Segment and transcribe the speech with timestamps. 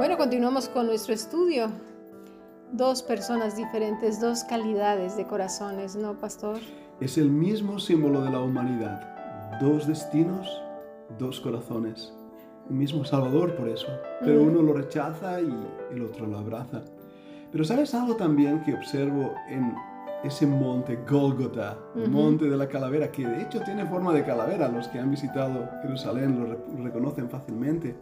[0.00, 1.70] Bueno, continuamos con nuestro estudio.
[2.72, 6.56] Dos personas diferentes, dos calidades de corazones, ¿no, pastor?
[7.02, 9.58] Es el mismo símbolo de la humanidad.
[9.60, 10.48] Dos destinos,
[11.18, 12.14] dos corazones.
[12.70, 13.88] Un mismo Salvador por eso.
[14.20, 15.54] Pero uno lo rechaza y
[15.92, 16.80] el otro lo abraza.
[17.52, 19.74] Pero ¿sabes algo también que observo en
[20.24, 24.66] ese monte Golgotha, el monte de la calavera, que de hecho tiene forma de calavera?
[24.68, 27.94] Los que han visitado Jerusalén lo reconocen fácilmente.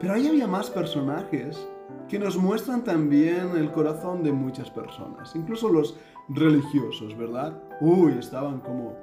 [0.00, 1.68] Pero ahí había más personajes
[2.08, 5.96] que nos muestran también el corazón de muchas personas, incluso los
[6.28, 7.60] religiosos, ¿verdad?
[7.80, 8.94] Uy, estaban como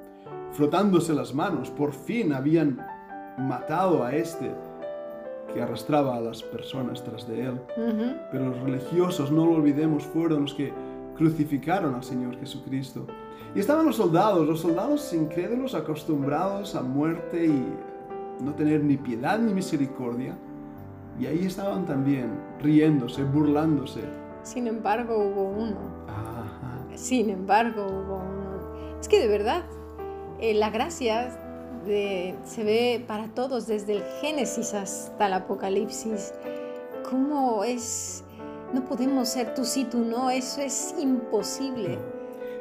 [0.52, 2.78] frotándose las manos, por fin habían
[3.38, 4.54] matado a este
[5.52, 7.60] que arrastraba a las personas tras de él.
[8.30, 10.72] Pero los religiosos, no lo olvidemos, fueron los que
[11.16, 13.06] crucificaron al Señor Jesucristo.
[13.54, 19.38] Y estaban los soldados, los soldados incrédulos acostumbrados a muerte y no tener ni piedad
[19.38, 20.36] ni misericordia.
[21.18, 24.00] Y ahí estaban también, riéndose, burlándose.
[24.42, 25.76] Sin embargo, hubo uno.
[26.94, 29.00] Sin embargo, hubo uno.
[29.00, 29.64] Es que de verdad,
[30.40, 31.38] eh, la gracia
[31.86, 36.34] de, se ve para todos desde el Génesis hasta el Apocalipsis.
[37.08, 38.24] ¿Cómo es?
[38.74, 40.30] No podemos ser tú sí, tú no.
[40.30, 41.98] Eso es imposible.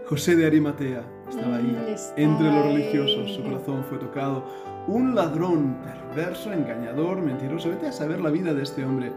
[0.08, 3.32] José de Arimatea estaba ahí, mm, entre los religiosos.
[3.32, 4.44] Su corazón fue tocado
[4.88, 7.70] un ladrón perverso, engañador, mentiroso.
[7.70, 9.12] Vete a saber la vida de este hombre.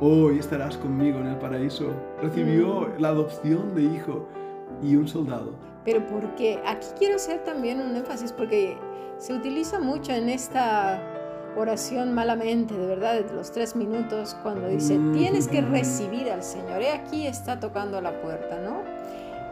[0.00, 1.92] Hoy estarás conmigo en el paraíso.
[2.22, 3.00] Recibió mm.
[3.00, 4.26] la adopción de hijo
[4.82, 5.52] y un soldado.
[5.84, 8.76] Pero porque aquí quiero hacer también un énfasis porque
[9.18, 11.00] se utiliza mucho en esta
[11.56, 16.82] oración malamente, de verdad, de los tres minutos, cuando dice, tienes que recibir al Señor.
[16.82, 18.82] He aquí está tocando la puerta, ¿no?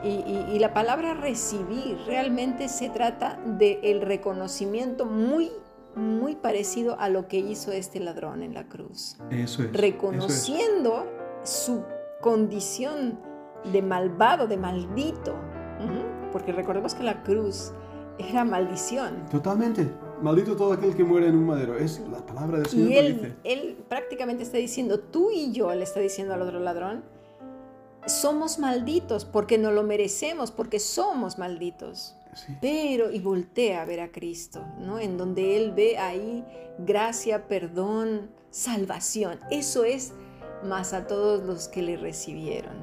[0.05, 5.51] Y, la palabra recibir realmente se trata del el reconocimiento muy,
[5.95, 9.17] muy parecido a lo que hizo este ladrón en la cruz.
[9.31, 9.73] Eso es.
[9.73, 11.07] Reconociendo
[11.43, 11.85] su
[12.21, 13.19] condición
[13.73, 15.35] de malvado, de maldito.
[16.33, 17.73] Porque recordemos que la cruz
[18.19, 19.27] era maldición.
[19.31, 19.89] Totalmente.
[20.21, 21.77] Maldito todo aquel que muere en un madero.
[21.77, 22.91] Es la palabra del Señor.
[22.91, 27.05] Y él, él prácticamente está diciendo, tú y yo, le está diciendo al otro ladrón,
[28.09, 32.15] somos malditos porque no lo merecemos, porque somos malditos.
[32.61, 34.99] Pero, y voltea a ver a Cristo, ¿no?
[34.99, 36.45] En donde Él ve ahí
[36.79, 39.41] gracia, perdón, salvación.
[39.51, 40.13] Eso es
[40.65, 42.77] más a todos los que le recibieron,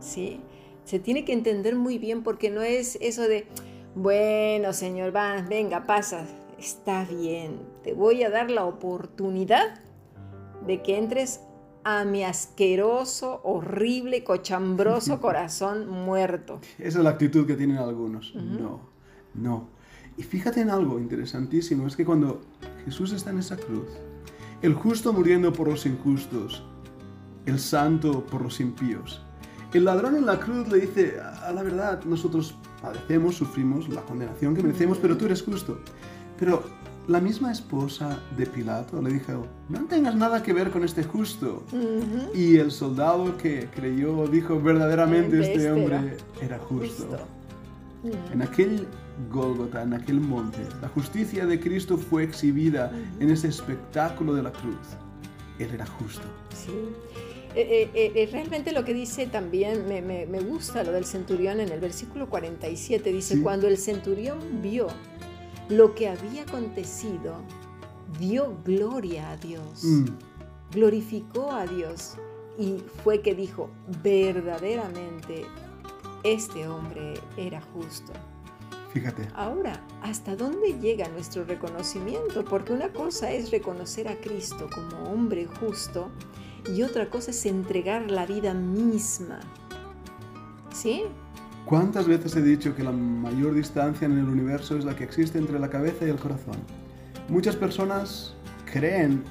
[0.00, 0.40] ¿sí?
[0.84, 3.46] Se tiene que entender muy bien porque no es eso de,
[3.94, 6.26] bueno, Señor, va, venga, pasa,
[6.58, 9.80] está bien, te voy a dar la oportunidad
[10.66, 11.40] de que entres
[11.84, 16.60] a mi asqueroso, horrible, cochambroso corazón muerto.
[16.78, 18.34] Esa es la actitud que tienen algunos.
[18.34, 18.80] No,
[19.34, 19.68] no.
[20.16, 22.42] Y fíjate en algo interesantísimo, es que cuando
[22.84, 23.88] Jesús está en esa cruz,
[24.60, 26.62] el justo muriendo por los injustos,
[27.46, 29.22] el santo por los impíos,
[29.72, 34.54] el ladrón en la cruz le dice, a la verdad, nosotros padecemos, sufrimos la condenación
[34.54, 35.80] que merecemos, pero tú eres justo.
[36.38, 36.62] Pero
[37.08, 41.64] la misma esposa de Pilato le dijo, no tengas nada que ver con este justo.
[42.34, 47.18] Y el soldado que creyó dijo, verdaderamente este, este hombre era, justo.
[48.32, 48.86] En aquel
[49.30, 54.52] Gólgota, en aquel monte, la justicia de Cristo fue exhibida en ese espectáculo de la
[54.52, 54.76] cruz.
[55.58, 56.22] Él era justo.
[56.54, 56.72] Sí.
[57.54, 61.68] Eh, eh, eh, realmente lo que dice también, me, me, gusta lo del centurión en
[61.68, 64.86] el versículo 47, dice, cuando el centurión vio
[65.72, 67.36] lo que había acontecido,
[68.18, 70.04] dio gloria a Dios, mm.
[70.72, 72.16] glorificó a Dios
[72.58, 73.70] y fue que dijo,
[74.02, 75.46] verdaderamente
[76.24, 78.12] este hombre era justo.
[78.92, 79.26] Fíjate.
[79.34, 82.44] Ahora, ¿hasta dónde llega nuestro reconocimiento?
[82.44, 86.10] Porque una cosa es reconocer a Cristo como hombre justo
[86.70, 89.40] y otra cosa es entregar la vida misma.
[90.74, 91.04] ¿Sí?
[91.64, 95.38] ¿Cuántas veces he dicho que la mayor distancia en el universo es la que existe
[95.38, 96.56] entre la cabeza y el corazón?
[97.28, 98.34] Muchas personas
[98.70, 99.22] creen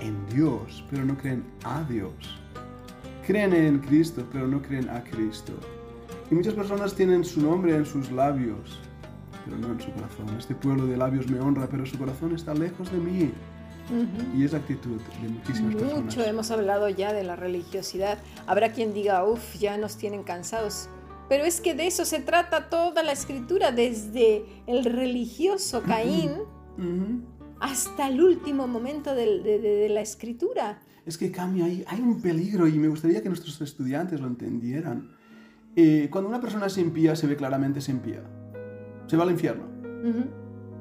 [0.00, 2.12] en Dios, pero no creen a Dios.
[3.26, 5.52] Creen en Cristo, pero no creen a Cristo.
[6.30, 8.80] Y muchas personas tienen su nombre en sus labios,
[9.44, 10.36] pero no en su corazón.
[10.36, 13.32] Este pueblo de labios me honra, pero su corazón está lejos de mí.
[14.36, 16.04] Y es actitud de muchísimas personas.
[16.04, 18.18] Mucho hemos hablado ya de la religiosidad.
[18.46, 20.88] Habrá quien diga, uff, ya nos tienen cansados.
[21.28, 26.32] Pero es que de eso se trata toda la escritura, desde el religioso Caín
[27.60, 30.80] hasta el último momento de, la escritura.
[31.06, 35.10] Es que cambia, hay, hay un peligro y me gustaría que nuestros estudiantes lo entendieran.
[35.76, 38.22] Eh, cuando una persona se impía, se ve claramente se impía.
[39.06, 39.64] Se va al infierno.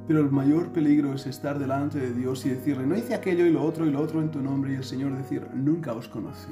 [0.07, 3.51] Pero el mayor peligro es estar delante de Dios y decirle, no hice aquello y
[3.51, 6.51] lo otro y lo otro en tu nombre y el Señor decir, nunca os conocí.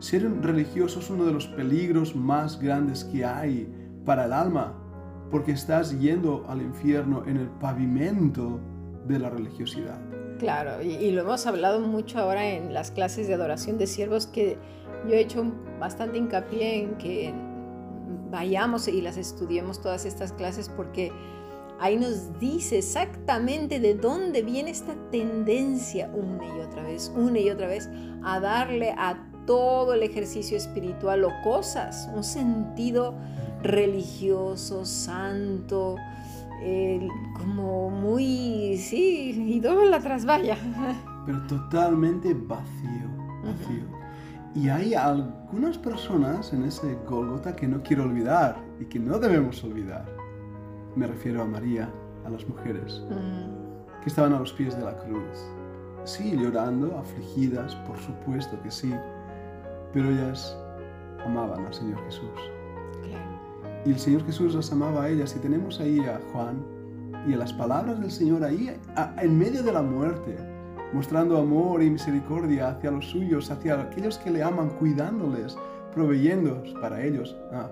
[0.00, 3.70] Ser religioso es uno de los peligros más grandes que hay
[4.06, 4.74] para el alma,
[5.30, 8.58] porque estás yendo al infierno en el pavimento
[9.06, 10.00] de la religiosidad.
[10.38, 14.56] Claro, y, lo hemos hablado mucho ahora en las clases de adoración de siervos, que
[15.06, 15.44] yo he hecho
[15.78, 17.34] bastante hincapié en que
[18.30, 21.12] vayamos y las estudiemos todas estas clases porque
[21.78, 27.50] ahí nos dice exactamente de dónde viene esta tendencia una y otra vez, una y
[27.50, 27.90] otra vez,
[28.22, 33.14] a darle a todo el ejercicio espiritual o cosas, un sentido
[33.62, 35.96] religioso, santo,
[37.38, 40.56] como muy, sí, idólatras, vaya.
[41.26, 43.08] Pero totalmente vacío,
[43.44, 44.00] vacío.
[44.54, 49.62] Y hay algunas personas en ese Golgota que no quiero olvidar y que no debemos
[49.62, 50.04] olvidar.
[50.96, 51.88] Me refiero a María,
[52.26, 53.02] a las mujeres,
[54.02, 55.38] que estaban a los pies de la cruz.
[56.04, 58.92] Sí, llorando, afligidas, por supuesto que sí,
[59.92, 60.56] pero ellas
[61.24, 62.30] amaban al Señor Jesús.
[63.84, 65.34] Y el Señor Jesús las amaba a ellas.
[65.36, 66.62] Y tenemos ahí a Juan
[67.26, 68.76] y a las palabras del Señor ahí,
[69.18, 70.36] en medio de la muerte,
[70.92, 75.56] mostrando amor y misericordia hacia los suyos, hacia aquellos que le aman, cuidándoles,
[75.94, 77.36] proveyendo para ellos.
[77.52, 77.70] Ah.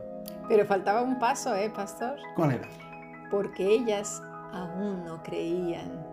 [0.48, 2.16] Pero faltaba un paso, ¿eh, pastor?
[2.36, 2.68] ¿Cuál era?
[3.30, 4.22] Porque ellas
[4.52, 6.06] aún no creían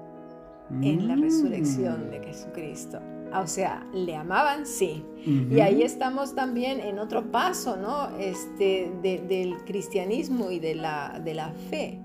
[0.82, 3.00] en la resurrección de Jesucristo.
[3.42, 5.04] O sea, le amaban, sí.
[5.26, 8.16] Y ahí estamos también en otro paso, ¿no?
[8.20, 12.00] Este, del cristianismo y de la, de la fe.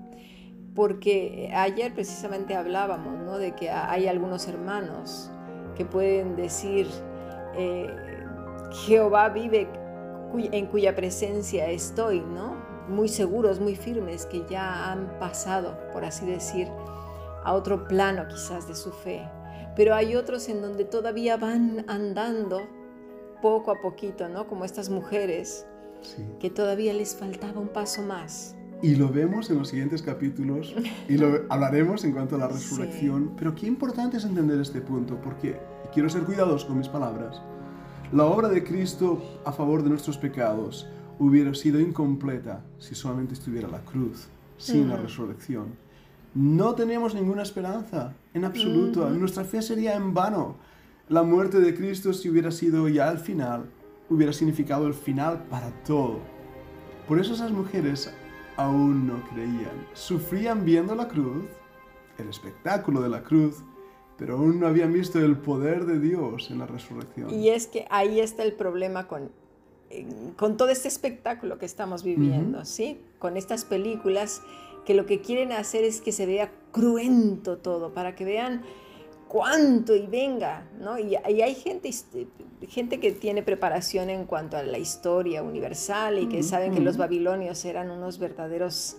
[0.73, 3.37] Porque ayer precisamente hablábamos, ¿no?
[3.37, 5.29] De que hay algunos hermanos
[5.75, 6.87] que pueden decir,
[7.55, 7.87] eh,
[8.85, 9.67] Jehová vive
[10.33, 12.55] en cuya presencia estoy, ¿no?
[12.87, 16.67] Muy seguros, muy firmes, que ya han pasado, por así decir,
[17.43, 19.29] a otro plano quizás de su fe
[19.75, 22.61] pero hay otros en donde todavía van andando
[23.41, 24.47] poco a poquito, ¿no?
[24.47, 25.65] Como estas mujeres,
[26.39, 28.55] que todavía les faltaba un paso más.
[28.81, 30.75] Y lo vemos en los siguientes capítulos
[31.07, 33.33] y lo hablaremos en cuanto a la resurrección.
[33.37, 35.59] Pero qué importante es entender este punto, porque
[35.93, 37.41] quiero ser cuidadoso con mis palabras.
[38.11, 40.87] La obra de Cristo a favor de nuestros pecados
[41.19, 44.27] hubiera sido incompleta si solamente estuviera la cruz,
[44.57, 45.67] sin la resurrección
[46.33, 49.09] no teníamos ninguna esperanza en absoluto.
[49.09, 50.55] Nuestra fe sería en vano.
[51.09, 53.65] La muerte de Cristo, si hubiera sido ya el final,
[54.09, 56.19] hubiera significado el final para todo.
[57.07, 58.13] Por eso esas mujeres
[58.55, 59.87] aún no creían.
[59.93, 61.45] Sufrían viendo la cruz,
[62.17, 63.63] el espectáculo de la cruz,
[64.17, 67.29] pero aún no habían visto el poder de Dios en la resurrección.
[67.31, 69.31] Y es que ahí está el problema con,
[69.89, 70.05] eh,
[70.37, 73.01] con todo este espectáculo que estamos viviendo, ¿sí?
[73.19, 74.41] Con estas películas
[74.85, 78.63] que lo que quieren hacer es que se vea cruento todo, para que vean
[79.27, 80.99] cuánto y venga, ¿no?
[80.99, 82.27] Y, hay gente, este,
[82.67, 86.97] gente que tiene preparación en cuanto a la historia universal y que saben que los
[86.97, 88.97] babilonios eran unos verdaderos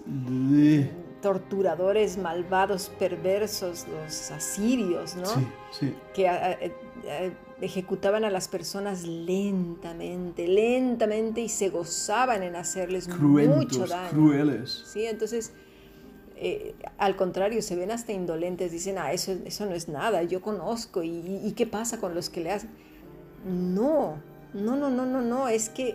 [1.21, 5.27] torturadores, malvados, perversos, los asirios, ¿no?
[5.27, 5.47] Sí,
[5.79, 5.95] sí.
[6.15, 6.73] Que
[7.61, 14.11] ejecutaban a las personas lentamente, lentamente y se gozaban en hacerles mucho daño.
[14.11, 14.83] crueles.
[14.87, 15.53] Sí, entonces
[16.45, 20.43] eh, al contrario, se ven hasta indolentes, dicen, ah, eso, eso no es nada, yo
[20.43, 22.71] conozco, ¿y, qué pasa con los que le hacen?
[23.45, 24.21] No,
[24.53, 25.95] no, no, no, no, no, es que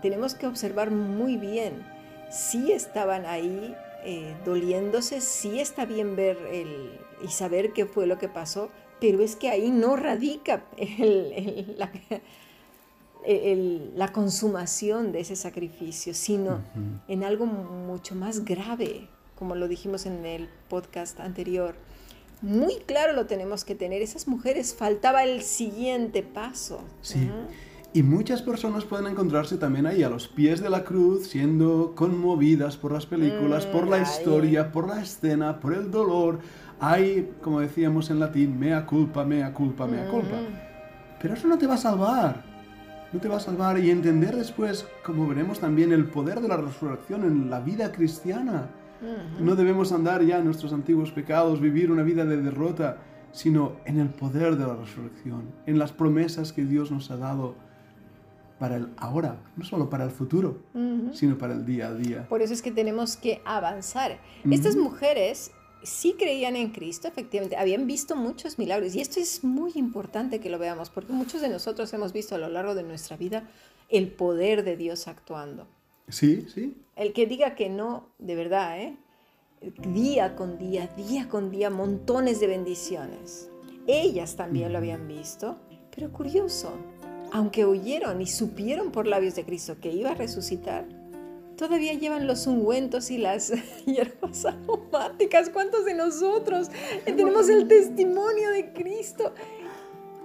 [0.00, 1.84] tenemos que observar muy bien,
[2.30, 3.74] si estaban ahí
[4.04, 8.70] eh, doliéndose, sí está bien ver el, y saber qué fue lo que pasó,
[9.00, 10.62] pero es que ahí no radica
[13.96, 16.60] la, consumación de ese sacrificio, sino
[17.08, 19.08] en algo mucho más grave,
[19.42, 21.74] como lo dijimos en el podcast anterior.
[22.42, 24.00] Muy claro lo tenemos que tener.
[24.00, 26.84] Esas mujeres faltaba el siguiente paso.
[27.00, 27.28] Sí.
[27.92, 32.76] Y muchas personas pueden encontrarse también ahí a los pies de la cruz, siendo conmovidas
[32.76, 36.38] por las películas, por la mm, historia, por la escena, por el dolor.
[36.78, 40.36] Hay, como decíamos en latín, mea culpa, mea culpa, mea culpa.
[40.36, 41.18] Mm.
[41.20, 42.44] Pero eso no te va a salvar.
[43.12, 46.58] No te va a salvar y entender después, como veremos también, el poder de la
[46.58, 48.70] resurrección en la vida cristiana
[49.40, 52.98] no debemos andar ya en nuestros antiguos pecados, vivir una vida de derrota,
[53.32, 57.54] sino en el poder de la resurrección, en las promesas que Dios nos ha dado
[58.58, 60.62] para el ahora, no solo para el futuro,
[61.12, 62.28] sino para el día a día.
[62.28, 64.20] Por eso es que tenemos que avanzar.
[64.48, 65.50] Estas mujeres
[65.82, 70.48] sí creían en Cristo, efectivamente, habían visto muchos milagros y esto es muy importante que
[70.48, 73.48] lo veamos porque muchos de nosotros hemos visto a lo largo de nuestra vida
[73.88, 75.66] el poder de Dios actuando.
[76.12, 76.76] Sí, sí.
[76.94, 78.96] El que diga que no, de verdad, ¿eh?
[79.94, 83.48] día con día, día con día, montones de bendiciones.
[83.86, 85.56] Ellas también lo habían visto,
[85.94, 86.72] pero curioso,
[87.32, 90.86] aunque oyeron y supieron por labios de Cristo que iba a resucitar,
[91.56, 93.52] todavía llevan los ungüentos y las
[93.86, 95.48] hierbas aromáticas.
[95.48, 96.68] ¿Cuántos de nosotros
[97.06, 99.32] tenemos el testimonio de Cristo?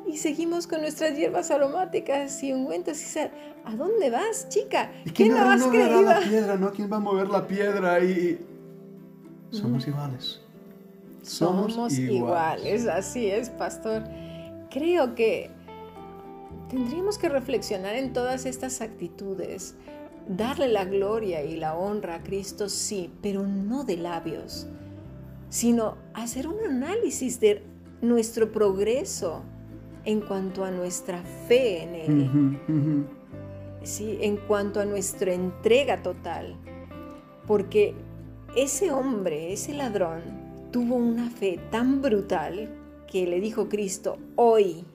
[0.08, 3.00] Y seguimos con nuestras hierbas aromáticas y ungüentos.
[3.16, 4.92] Y ¿A dónde vas, chica?
[5.14, 6.02] ¿Quién no, has creído?
[6.02, 6.72] la piedra, ¿no?
[6.72, 8.00] ¿Quién va a mover la piedra?
[8.00, 8.40] Y
[9.52, 10.42] somos iguales.
[11.22, 12.88] Somos, iguales.
[12.88, 14.04] Así es, pastor.
[14.70, 15.50] Creo que
[16.70, 19.76] tendríamos que reflexionar en todas estas actitudes.
[20.30, 24.68] Darle la gloria y la honra a Cristo, sí, pero no de labios,
[25.50, 27.64] sino hacer un análisis de
[28.02, 29.44] nuestro progreso
[30.08, 33.08] en cuanto a nuestra fe en Él,
[33.84, 34.18] ¿sí?
[34.22, 36.56] en cuanto a nuestra entrega total,
[37.46, 37.94] porque
[38.56, 40.22] ese hombre, ese ladrón,
[40.72, 42.70] tuvo una fe tan brutal
[43.06, 44.86] que le dijo Cristo, hoy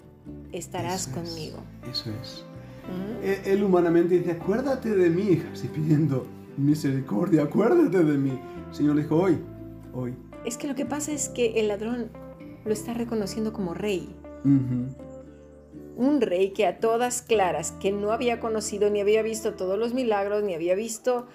[0.51, 1.59] estarás conmigo.
[1.91, 2.47] eso es.
[3.23, 6.27] E, él, humanamente dice, acuérdate de mí, así pidiendo
[6.57, 8.41] misericordia, acuérdate de mí.
[8.71, 9.39] El Señor le dijo, hoy,
[9.93, 10.15] hoy.
[10.47, 12.09] Es que lo que pasa es que el ladrón
[12.65, 14.09] lo está reconociendo como rey.
[14.45, 19.95] Un rey que a todas claras, que no había conocido ni había visto todos los
[19.95, 21.27] milagros, ni había visto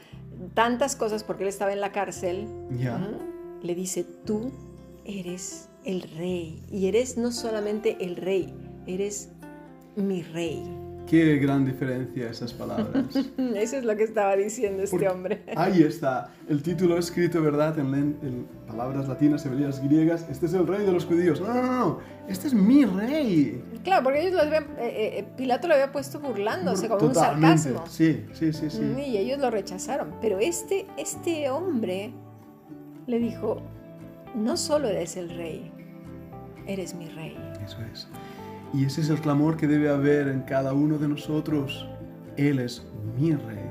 [0.53, 2.47] tantas cosas porque él estaba en la cárcel,
[3.61, 4.51] le dice, tú
[5.05, 6.61] eres el rey.
[6.71, 8.53] Y eres no solamente el rey,
[8.87, 9.29] eres
[9.95, 10.63] mi rey.
[11.07, 13.05] Qué gran diferencia esas palabras.
[13.55, 15.43] Eso es lo que estaba diciendo este hombre.
[15.55, 17.79] Ahí está, el título escrito, ¿verdad?
[17.79, 20.27] En, palabras latinas, hebreas, griegas.
[20.29, 21.39] Este es el rey de los judíos.
[21.39, 23.63] No, no, no, este es mi rey.
[23.83, 27.85] Claro, porque ellos lo habían, eh, eh, Pilato lo había puesto burlándose, como un sarcasmo.
[27.87, 28.81] Sí, sí, sí, sí.
[29.07, 30.13] Y ellos lo rechazaron.
[30.21, 32.11] Pero este, este hombre
[33.07, 33.61] le dijo,
[34.35, 35.71] no solo eres el rey,
[36.67, 37.37] eres mi rey.
[37.63, 38.07] Eso es.
[38.73, 41.87] Y ese es el clamor que debe haber en cada uno de nosotros.
[42.35, 42.85] Él es
[43.17, 43.67] mi rey.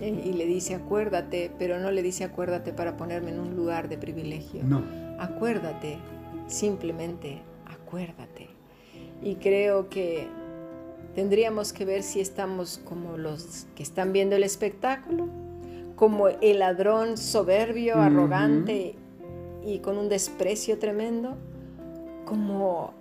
[0.00, 3.96] Y le dice acuérdate, pero no le dice acuérdate para ponerme en un lugar de
[3.96, 4.62] privilegio.
[4.62, 4.82] No.
[5.18, 5.98] Acuérdate,
[6.46, 8.48] simplemente acuérdate.
[9.22, 10.28] Y creo que
[11.14, 15.28] tendríamos que ver si estamos como los que están viendo el espectáculo,
[15.96, 18.96] como el ladrón soberbio, arrogante
[19.64, 21.38] y con un desprecio tremendo,
[22.26, 22.92] como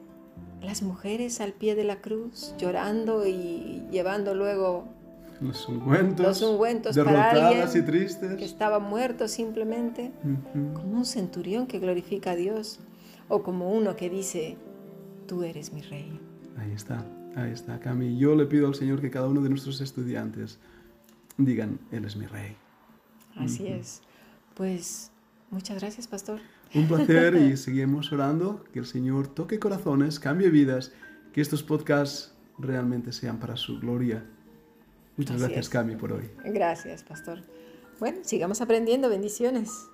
[0.65, 4.87] las mujeres al pie de la cruz, llorando y llevando luego
[5.41, 8.37] los ungüentos, los ungüentos para alguien y tristes.
[8.37, 10.11] que estaba muerto simplemente,
[10.73, 12.79] como un centurión que glorifica a Dios,
[13.27, 14.57] o como uno que dice,
[15.27, 16.19] tú eres mi rey.
[16.57, 17.05] Ahí está,
[17.35, 18.17] ahí está, Cami.
[18.17, 20.59] Yo le pido al Señor que cada uno de nuestros estudiantes
[21.37, 22.55] digan, Él es mi rey.
[23.35, 24.01] Así es.
[24.53, 25.11] Pues
[25.51, 26.39] muchas gracias, pastor.
[26.73, 30.91] Un placer y seguimos orando que el Señor toque corazones, cambie vidas,
[31.33, 34.25] que estos podcasts realmente sean para su gloria.
[35.17, 36.29] Muchas gracias, Cami, por hoy.
[36.43, 37.39] Gracias, pastor.
[37.99, 39.09] Bueno, sigamos aprendiendo.
[39.09, 39.87] Bendiciones.